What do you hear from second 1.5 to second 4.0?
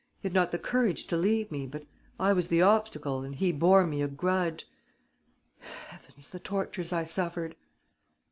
me, but I was the obstacle and he bore